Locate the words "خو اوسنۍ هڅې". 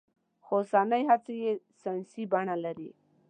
0.43-1.33